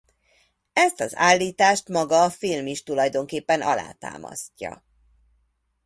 [0.73, 4.83] Ezt az állítást maga a film is tulajdonképpen alátámasztja.